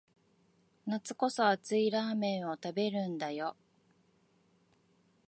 [0.87, 3.55] 夏こそ熱いラーメンを食べるんだよ